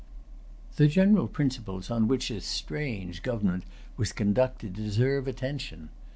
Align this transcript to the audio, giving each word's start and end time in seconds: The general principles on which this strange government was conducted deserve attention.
The 0.77 0.87
general 0.87 1.27
principles 1.27 1.91
on 1.91 2.07
which 2.07 2.29
this 2.29 2.43
strange 2.43 3.21
government 3.21 3.65
was 3.97 4.11
conducted 4.11 4.73
deserve 4.73 5.27
attention. 5.27 5.89